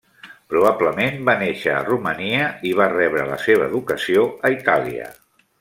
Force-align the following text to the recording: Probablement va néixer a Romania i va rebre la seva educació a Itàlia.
Probablement 0.53 1.19
va 1.27 1.35
néixer 1.41 1.75
a 1.75 1.83
Romania 1.91 2.49
i 2.71 2.73
va 2.81 2.89
rebre 2.97 3.29
la 3.33 3.39
seva 3.47 3.71
educació 3.73 4.29
a 4.51 4.57
Itàlia. 4.59 5.11